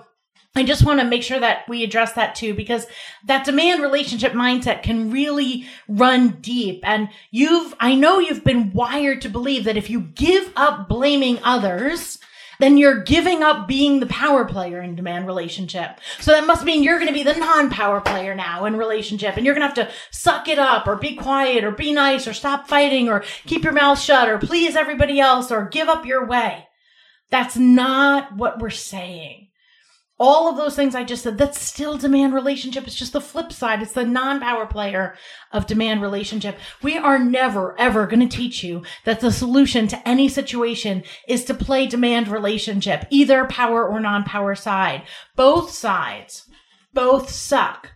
I 0.54 0.64
just 0.64 0.84
want 0.84 1.00
to 1.00 1.06
make 1.06 1.22
sure 1.22 1.40
that 1.40 1.66
we 1.66 1.82
address 1.82 2.12
that 2.12 2.34
too, 2.34 2.52
because 2.52 2.86
that 3.24 3.46
demand 3.46 3.82
relationship 3.82 4.32
mindset 4.32 4.82
can 4.82 5.10
really 5.10 5.66
run 5.88 6.40
deep. 6.42 6.82
And 6.84 7.08
you've, 7.30 7.74
I 7.80 7.94
know 7.94 8.18
you've 8.18 8.44
been 8.44 8.70
wired 8.72 9.22
to 9.22 9.30
believe 9.30 9.64
that 9.64 9.78
if 9.78 9.88
you 9.88 10.00
give 10.00 10.52
up 10.54 10.90
blaming 10.90 11.38
others, 11.42 12.18
then 12.58 12.76
you're 12.76 13.02
giving 13.02 13.42
up 13.42 13.66
being 13.66 13.98
the 13.98 14.06
power 14.06 14.44
player 14.44 14.82
in 14.82 14.94
demand 14.94 15.26
relationship. 15.26 15.98
So 16.20 16.32
that 16.32 16.46
must 16.46 16.66
mean 16.66 16.82
you're 16.82 16.98
going 16.98 17.08
to 17.08 17.14
be 17.14 17.22
the 17.22 17.32
non-power 17.32 18.02
player 18.02 18.34
now 18.34 18.66
in 18.66 18.76
relationship 18.76 19.38
and 19.38 19.46
you're 19.46 19.54
going 19.54 19.68
to 19.68 19.74
have 19.74 19.88
to 19.88 19.94
suck 20.10 20.48
it 20.48 20.58
up 20.58 20.86
or 20.86 20.96
be 20.96 21.16
quiet 21.16 21.64
or 21.64 21.70
be 21.70 21.92
nice 21.92 22.28
or 22.28 22.34
stop 22.34 22.68
fighting 22.68 23.08
or 23.08 23.24
keep 23.46 23.64
your 23.64 23.72
mouth 23.72 23.98
shut 23.98 24.28
or 24.28 24.36
please 24.36 24.76
everybody 24.76 25.18
else 25.18 25.50
or 25.50 25.64
give 25.70 25.88
up 25.88 26.04
your 26.04 26.26
way. 26.26 26.68
That's 27.30 27.56
not 27.56 28.36
what 28.36 28.58
we're 28.58 28.68
saying 28.68 29.48
all 30.22 30.48
of 30.48 30.56
those 30.56 30.76
things 30.76 30.94
I 30.94 31.02
just 31.02 31.24
said, 31.24 31.36
that's 31.36 31.60
still 31.60 31.98
demand 31.98 32.32
relationship. 32.32 32.86
It's 32.86 32.94
just 32.94 33.12
the 33.12 33.20
flip 33.20 33.52
side. 33.52 33.82
It's 33.82 33.92
the 33.92 34.04
non-power 34.04 34.66
player 34.66 35.16
of 35.50 35.66
demand 35.66 36.00
relationship. 36.00 36.56
We 36.80 36.96
are 36.96 37.18
never, 37.18 37.74
ever 37.76 38.06
going 38.06 38.28
to 38.28 38.36
teach 38.36 38.62
you 38.62 38.84
that 39.04 39.18
the 39.18 39.32
solution 39.32 39.88
to 39.88 40.08
any 40.08 40.28
situation 40.28 41.02
is 41.26 41.44
to 41.46 41.54
play 41.54 41.88
demand 41.88 42.28
relationship, 42.28 43.04
either 43.10 43.46
power 43.46 43.84
or 43.84 43.98
non-power 43.98 44.54
side. 44.54 45.02
Both 45.34 45.72
sides, 45.72 46.48
both 46.94 47.28
suck. 47.28 47.90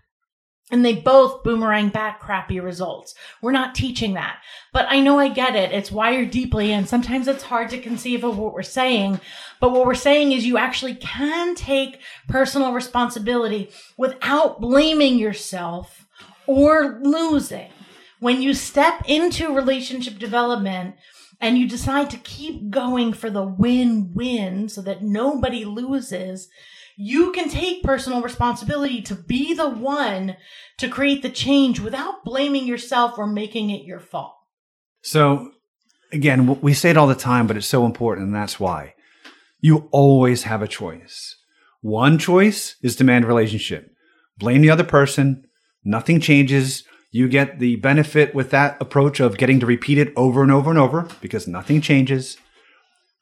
And 0.70 0.84
they 0.84 0.94
both 0.94 1.44
boomerang 1.44 1.90
back 1.90 2.18
crappy 2.18 2.58
results. 2.58 3.14
We're 3.40 3.52
not 3.52 3.76
teaching 3.76 4.14
that. 4.14 4.38
But 4.72 4.86
I 4.88 4.98
know 4.98 5.18
I 5.18 5.28
get 5.28 5.54
it. 5.54 5.70
It's 5.70 5.92
wired 5.92 6.32
deeply 6.32 6.72
and 6.72 6.88
sometimes 6.88 7.28
it's 7.28 7.44
hard 7.44 7.70
to 7.70 7.80
conceive 7.80 8.24
of 8.24 8.36
what 8.36 8.52
we're 8.52 8.62
saying. 8.62 9.20
But 9.60 9.70
what 9.70 9.86
we're 9.86 9.94
saying 9.94 10.32
is 10.32 10.44
you 10.44 10.58
actually 10.58 10.96
can 10.96 11.54
take 11.54 12.00
personal 12.28 12.72
responsibility 12.72 13.70
without 13.96 14.60
blaming 14.60 15.18
yourself 15.18 16.06
or 16.46 17.00
losing. 17.02 17.70
When 18.18 18.42
you 18.42 18.52
step 18.52 19.02
into 19.06 19.54
relationship 19.54 20.18
development 20.18 20.96
and 21.40 21.58
you 21.58 21.68
decide 21.68 22.10
to 22.10 22.16
keep 22.16 22.70
going 22.70 23.12
for 23.12 23.30
the 23.30 23.44
win-win 23.44 24.68
so 24.68 24.80
that 24.82 25.02
nobody 25.02 25.64
loses, 25.64 26.48
you 26.96 27.30
can 27.32 27.50
take 27.50 27.82
personal 27.82 28.22
responsibility 28.22 29.02
to 29.02 29.14
be 29.14 29.52
the 29.52 29.68
one 29.68 30.36
to 30.78 30.88
create 30.88 31.22
the 31.22 31.30
change 31.30 31.78
without 31.78 32.24
blaming 32.24 32.66
yourself 32.66 33.18
or 33.18 33.26
making 33.26 33.70
it 33.70 33.84
your 33.84 34.00
fault. 34.00 34.34
So, 35.02 35.52
again, 36.10 36.60
we 36.62 36.72
say 36.72 36.90
it 36.90 36.96
all 36.96 37.06
the 37.06 37.14
time, 37.14 37.46
but 37.46 37.56
it's 37.56 37.66
so 37.66 37.84
important, 37.84 38.28
and 38.28 38.34
that's 38.34 38.58
why. 38.58 38.94
You 39.60 39.88
always 39.92 40.44
have 40.44 40.62
a 40.62 40.68
choice. 40.68 41.36
One 41.82 42.18
choice 42.18 42.76
is 42.82 42.96
demand 42.96 43.26
relationship. 43.26 43.90
Blame 44.38 44.62
the 44.62 44.70
other 44.70 44.84
person. 44.84 45.46
Nothing 45.84 46.20
changes. 46.20 46.84
You 47.10 47.28
get 47.28 47.58
the 47.58 47.76
benefit 47.76 48.34
with 48.34 48.50
that 48.50 48.76
approach 48.80 49.20
of 49.20 49.38
getting 49.38 49.60
to 49.60 49.66
repeat 49.66 49.98
it 49.98 50.12
over 50.16 50.42
and 50.42 50.50
over 50.50 50.70
and 50.70 50.78
over 50.78 51.08
because 51.20 51.46
nothing 51.46 51.80
changes. 51.80 52.38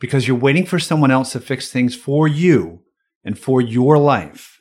Because 0.01 0.27
you're 0.27 0.37
waiting 0.37 0.67
for 0.67 0.79
someone 0.79 1.11
else 1.11 1.33
to 1.33 1.41
fix 1.41 1.71
things 1.71 1.95
for 1.95 2.27
you 2.27 2.85
and 3.25 3.39
for 3.39 3.61
your 3.61 3.99
life. 3.99 4.59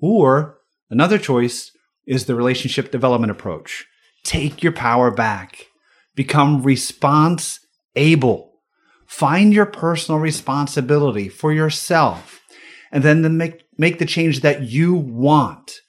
Or 0.00 0.58
another 0.90 1.18
choice 1.18 1.72
is 2.06 2.26
the 2.26 2.34
relationship 2.34 2.90
development 2.90 3.30
approach. 3.30 3.86
Take 4.24 4.62
your 4.62 4.72
power 4.72 5.10
back. 5.10 5.66
Become 6.14 6.62
response 6.62 7.60
able. 7.96 8.52
Find 9.06 9.52
your 9.52 9.66
personal 9.66 10.20
responsibility 10.20 11.28
for 11.28 11.52
yourself 11.52 12.40
and 12.94 13.02
then 13.02 13.22
to 13.22 13.28
make, 13.28 13.64
make 13.76 13.98
the 13.98 14.06
change 14.06 14.40
that 14.40 14.62
you 14.62 14.94
want. 14.94 15.80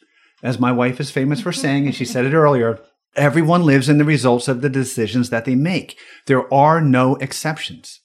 As 0.41 0.59
my 0.59 0.71
wife 0.71 0.99
is 0.99 1.11
famous 1.11 1.39
for 1.39 1.51
saying, 1.51 1.85
and 1.85 1.95
she 1.95 2.03
said 2.03 2.25
it 2.25 2.33
earlier, 2.33 2.79
everyone 3.15 3.63
lives 3.63 3.87
in 3.89 3.99
the 3.99 4.03
results 4.03 4.47
of 4.47 4.61
the 4.61 4.69
decisions 4.69 5.29
that 5.29 5.45
they 5.45 5.55
make. 5.55 5.97
There 6.25 6.51
are 6.53 6.81
no 6.81 7.15
exceptions. 7.17 8.01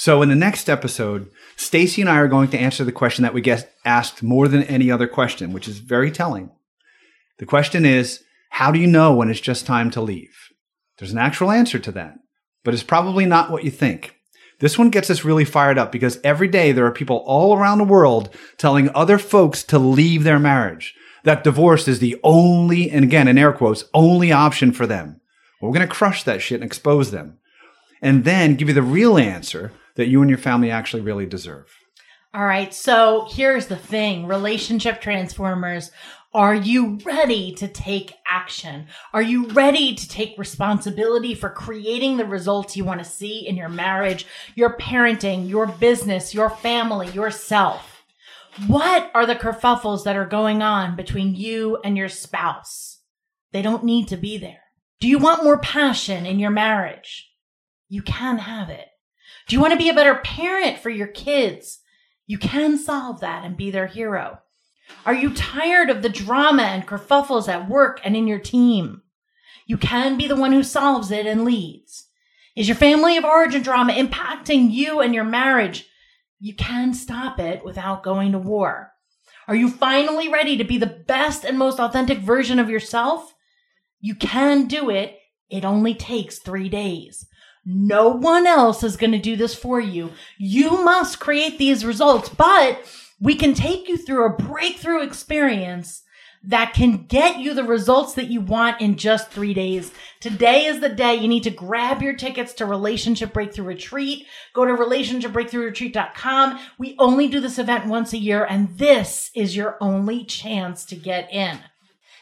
So 0.00 0.22
in 0.22 0.30
the 0.30 0.34
next 0.34 0.70
episode, 0.70 1.30
Stacy 1.56 2.00
and 2.00 2.08
I 2.08 2.16
are 2.16 2.26
going 2.26 2.48
to 2.52 2.58
answer 2.58 2.84
the 2.84 2.90
question 2.90 3.22
that 3.22 3.34
we 3.34 3.42
get 3.42 3.70
asked 3.84 4.22
more 4.22 4.48
than 4.48 4.62
any 4.62 4.90
other 4.90 5.06
question, 5.06 5.52
which 5.52 5.68
is 5.68 5.80
very 5.80 6.10
telling. 6.10 6.50
The 7.36 7.44
question 7.44 7.84
is, 7.84 8.24
how 8.48 8.72
do 8.72 8.78
you 8.78 8.86
know 8.86 9.14
when 9.14 9.28
it's 9.28 9.42
just 9.42 9.66
time 9.66 9.90
to 9.90 10.00
leave? 10.00 10.34
There's 10.96 11.12
an 11.12 11.18
actual 11.18 11.50
answer 11.50 11.78
to 11.80 11.92
that, 11.92 12.14
but 12.64 12.72
it's 12.72 12.82
probably 12.82 13.26
not 13.26 13.50
what 13.50 13.62
you 13.62 13.70
think. 13.70 14.16
This 14.60 14.78
one 14.78 14.88
gets 14.88 15.10
us 15.10 15.22
really 15.22 15.44
fired 15.44 15.76
up 15.76 15.92
because 15.92 16.18
every 16.24 16.48
day 16.48 16.72
there 16.72 16.86
are 16.86 16.92
people 16.92 17.22
all 17.26 17.54
around 17.54 17.76
the 17.76 17.84
world 17.84 18.34
telling 18.56 18.88
other 18.94 19.18
folks 19.18 19.62
to 19.64 19.78
leave 19.78 20.24
their 20.24 20.38
marriage. 20.38 20.94
That 21.24 21.44
divorce 21.44 21.86
is 21.86 21.98
the 21.98 22.18
only, 22.24 22.90
and 22.90 23.04
again, 23.04 23.28
in 23.28 23.36
air 23.36 23.52
quotes, 23.52 23.84
only 23.92 24.32
option 24.32 24.72
for 24.72 24.86
them. 24.86 25.20
Well, 25.60 25.70
we're 25.70 25.76
going 25.76 25.86
to 25.86 25.94
crush 25.94 26.22
that 26.22 26.40
shit 26.40 26.62
and 26.62 26.66
expose 26.66 27.10
them. 27.10 27.36
And 28.00 28.24
then 28.24 28.54
give 28.54 28.68
you 28.68 28.72
the 28.72 28.80
real 28.80 29.18
answer 29.18 29.72
that 29.96 30.08
you 30.08 30.20
and 30.20 30.30
your 30.30 30.38
family 30.38 30.70
actually 30.70 31.02
really 31.02 31.26
deserve. 31.26 31.66
All 32.32 32.44
right. 32.44 32.72
So 32.72 33.26
here's 33.30 33.66
the 33.66 33.76
thing 33.76 34.26
relationship 34.26 35.00
transformers. 35.00 35.90
Are 36.32 36.54
you 36.54 36.98
ready 37.04 37.52
to 37.54 37.66
take 37.66 38.14
action? 38.24 38.86
Are 39.12 39.22
you 39.22 39.48
ready 39.48 39.96
to 39.96 40.08
take 40.08 40.38
responsibility 40.38 41.34
for 41.34 41.50
creating 41.50 42.16
the 42.16 42.24
results 42.24 42.76
you 42.76 42.84
want 42.84 43.02
to 43.02 43.10
see 43.10 43.48
in 43.48 43.56
your 43.56 43.68
marriage, 43.68 44.26
your 44.54 44.76
parenting, 44.76 45.48
your 45.48 45.66
business, 45.66 46.32
your 46.32 46.48
family, 46.48 47.08
yourself? 47.08 48.04
What 48.68 49.10
are 49.12 49.26
the 49.26 49.34
kerfuffles 49.34 50.04
that 50.04 50.16
are 50.16 50.26
going 50.26 50.62
on 50.62 50.94
between 50.94 51.34
you 51.34 51.78
and 51.82 51.96
your 51.96 52.08
spouse? 52.08 52.98
They 53.52 53.62
don't 53.62 53.84
need 53.84 54.06
to 54.08 54.16
be 54.16 54.38
there. 54.38 54.62
Do 55.00 55.08
you 55.08 55.18
want 55.18 55.42
more 55.42 55.58
passion 55.58 56.26
in 56.26 56.38
your 56.38 56.50
marriage? 56.50 57.28
You 57.88 58.02
can 58.02 58.38
have 58.38 58.70
it. 58.70 58.86
Do 59.48 59.56
you 59.56 59.60
want 59.60 59.72
to 59.72 59.78
be 59.78 59.88
a 59.88 59.94
better 59.94 60.16
parent 60.16 60.78
for 60.78 60.90
your 60.90 61.08
kids? 61.08 61.80
You 62.26 62.38
can 62.38 62.78
solve 62.78 63.20
that 63.20 63.44
and 63.44 63.56
be 63.56 63.70
their 63.70 63.86
hero. 63.86 64.38
Are 65.04 65.14
you 65.14 65.32
tired 65.32 65.90
of 65.90 66.02
the 66.02 66.08
drama 66.08 66.62
and 66.62 66.86
kerfuffles 66.86 67.48
at 67.48 67.68
work 67.68 68.00
and 68.04 68.16
in 68.16 68.26
your 68.26 68.38
team? 68.38 69.02
You 69.66 69.76
can 69.76 70.16
be 70.16 70.26
the 70.26 70.36
one 70.36 70.52
who 70.52 70.62
solves 70.62 71.10
it 71.10 71.26
and 71.26 71.44
leads. 71.44 72.06
Is 72.56 72.68
your 72.68 72.76
family 72.76 73.16
of 73.16 73.24
origin 73.24 73.62
drama 73.62 73.92
impacting 73.92 74.70
you 74.70 75.00
and 75.00 75.14
your 75.14 75.24
marriage? 75.24 75.86
You 76.38 76.54
can 76.54 76.94
stop 76.94 77.38
it 77.38 77.64
without 77.64 78.02
going 78.02 78.32
to 78.32 78.38
war. 78.38 78.92
Are 79.46 79.54
you 79.54 79.68
finally 79.68 80.28
ready 80.28 80.56
to 80.56 80.64
be 80.64 80.78
the 80.78 80.86
best 80.86 81.44
and 81.44 81.58
most 81.58 81.80
authentic 81.80 82.18
version 82.18 82.58
of 82.58 82.70
yourself? 82.70 83.34
You 84.00 84.14
can 84.14 84.66
do 84.66 84.90
it. 84.90 85.18
It 85.48 85.64
only 85.64 85.94
takes 85.94 86.38
three 86.38 86.68
days. 86.68 87.26
No 87.64 88.08
one 88.08 88.46
else 88.46 88.82
is 88.82 88.96
going 88.96 89.12
to 89.12 89.18
do 89.18 89.36
this 89.36 89.54
for 89.54 89.80
you. 89.80 90.12
You 90.38 90.82
must 90.82 91.20
create 91.20 91.58
these 91.58 91.84
results, 91.84 92.28
but 92.28 92.82
we 93.20 93.34
can 93.34 93.54
take 93.54 93.88
you 93.88 93.96
through 93.96 94.26
a 94.26 94.36
breakthrough 94.36 95.02
experience 95.02 96.02
that 96.42 96.72
can 96.72 97.04
get 97.06 97.38
you 97.38 97.52
the 97.52 97.64
results 97.64 98.14
that 98.14 98.30
you 98.30 98.40
want 98.40 98.80
in 98.80 98.96
just 98.96 99.30
three 99.30 99.52
days. 99.52 99.92
Today 100.20 100.64
is 100.64 100.80
the 100.80 100.88
day 100.88 101.14
you 101.14 101.28
need 101.28 101.42
to 101.42 101.50
grab 101.50 102.00
your 102.00 102.14
tickets 102.14 102.54
to 102.54 102.64
Relationship 102.64 103.34
Breakthrough 103.34 103.66
Retreat. 103.66 104.26
Go 104.54 104.64
to 104.64 104.72
relationshipbreakthroughretreat.com. 104.72 106.58
We 106.78 106.96
only 106.98 107.28
do 107.28 107.40
this 107.40 107.58
event 107.58 107.86
once 107.86 108.14
a 108.14 108.18
year, 108.18 108.44
and 108.44 108.78
this 108.78 109.30
is 109.34 109.54
your 109.54 109.76
only 109.82 110.24
chance 110.24 110.86
to 110.86 110.96
get 110.96 111.30
in. 111.30 111.58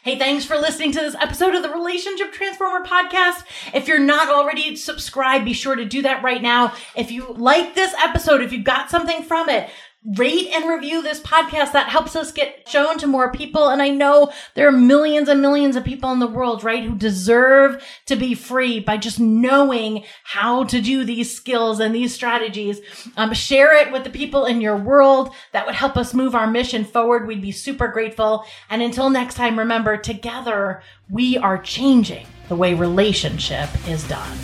Hey, 0.01 0.17
thanks 0.17 0.45
for 0.45 0.55
listening 0.55 0.93
to 0.93 1.01
this 1.01 1.15
episode 1.15 1.55
of 1.55 1.61
the 1.61 1.71
Relationship 1.71 2.31
Transformer 2.31 2.85
podcast. 2.85 3.43
If 3.73 3.89
you're 3.89 3.99
not 3.99 4.29
already 4.29 4.77
subscribed, 4.77 5.43
be 5.43 5.51
sure 5.51 5.75
to 5.75 5.83
do 5.83 6.03
that 6.03 6.23
right 6.23 6.41
now. 6.41 6.73
If 6.95 7.11
you 7.11 7.33
like 7.33 7.75
this 7.75 7.93
episode, 8.01 8.39
if 8.39 8.53
you 8.53 8.63
got 8.63 8.89
something 8.89 9.23
from 9.23 9.49
it, 9.49 9.69
rate 10.15 10.49
and 10.53 10.69
review 10.69 11.01
this 11.01 11.19
podcast. 11.19 11.73
That 11.73 11.89
helps 11.89 12.15
us 12.15 12.31
get 12.31 12.67
shown 12.67 12.97
to 12.99 13.07
more 13.07 13.31
people. 13.31 13.67
And 13.67 13.81
I 13.81 13.89
know 13.89 14.31
there 14.55 14.67
are 14.67 14.71
millions 14.71 15.27
and 15.27 15.41
millions 15.41 15.75
of 15.75 15.83
people 15.83 16.11
in 16.11 16.19
the 16.19 16.27
world, 16.27 16.63
right, 16.63 16.83
who 16.83 16.95
deserve 16.95 17.83
to 18.05 18.15
be 18.15 18.33
free 18.33 18.79
by 18.79 18.97
just 18.97 19.19
knowing 19.19 20.03
how 20.23 20.63
to 20.65 20.81
do 20.81 21.03
these 21.03 21.35
skills 21.35 21.79
and 21.79 21.93
these 21.93 22.13
strategies. 22.13 22.79
Um, 23.17 23.33
share 23.33 23.75
it 23.75 23.91
with 23.91 24.03
the 24.03 24.09
people 24.09 24.45
in 24.45 24.61
your 24.61 24.77
world. 24.77 25.31
That 25.51 25.65
would 25.65 25.75
help 25.75 25.97
us 25.97 26.13
move 26.13 26.33
our 26.33 26.47
mission 26.47 26.85
forward. 26.85 27.27
We'd 27.27 27.41
be 27.41 27.51
super 27.51 27.89
grateful. 27.89 28.45
And 28.69 28.81
until 28.81 29.09
next 29.09 29.35
time, 29.35 29.59
remember, 29.59 29.97
together 29.97 30.81
we 31.09 31.37
are 31.37 31.57
changing 31.57 32.25
the 32.47 32.55
way 32.55 32.73
relationship 32.73 33.69
is 33.87 34.07
done. 34.07 34.37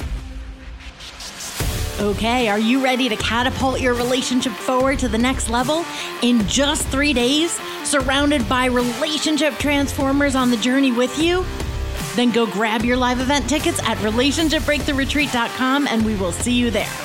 Okay, 1.97 2.49
are 2.49 2.59
you 2.59 2.83
ready 2.83 3.07
to 3.07 3.15
catapult 3.15 3.79
your 3.79 3.93
relationship 3.93 4.51
forward 4.51 4.99
to 4.99 5.07
the 5.07 5.17
next 5.17 5.49
level 5.49 5.85
in 6.21 6.45
just 6.45 6.85
three 6.87 7.13
days, 7.13 7.53
surrounded 7.85 8.47
by 8.49 8.65
relationship 8.65 9.53
transformers 9.53 10.35
on 10.35 10.51
the 10.51 10.57
journey 10.57 10.91
with 10.91 11.17
you? 11.17 11.45
Then 12.17 12.31
go 12.31 12.47
grab 12.47 12.83
your 12.83 12.97
live 12.97 13.21
event 13.21 13.47
tickets 13.47 13.79
at 13.83 13.97
relationshipbreakthroughretreat.com 13.99 15.87
and 15.87 16.05
we 16.05 16.15
will 16.15 16.33
see 16.33 16.53
you 16.53 16.69
there. 16.69 17.04